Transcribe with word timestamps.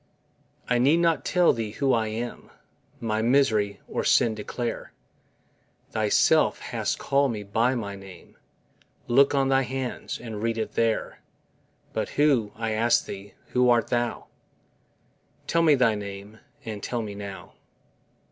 I 0.67 0.79
need 0.79 0.97
not 0.97 1.23
tell 1.23 1.53
Thee 1.53 1.73
who 1.73 1.93
I 1.93 2.07
am, 2.07 2.49
My 2.99 3.21
misery, 3.21 3.81
or 3.87 4.03
sin 4.03 4.33
declare, 4.33 4.93
Thyself 5.91 6.57
hast 6.59 6.97
call'd 6.97 7.31
me 7.31 7.43
by 7.43 7.75
my 7.75 7.95
name, 7.95 8.35
Look 9.07 9.35
on 9.35 9.49
thy 9.49 9.61
hands, 9.61 10.17
and 10.17 10.41
read 10.41 10.57
it 10.57 10.73
there, 10.73 11.19
But 11.93 12.09
who, 12.17 12.51
I 12.55 12.71
ask 12.71 13.05
Thee, 13.05 13.35
who 13.49 13.69
art 13.69 13.89
Thou? 13.89 14.25
Tell 15.45 15.61
me 15.61 15.75
thy 15.75 15.93
name, 15.93 16.39
and 16.65 16.81
tell 16.81 17.03
me 17.03 17.13
now. 17.13 17.53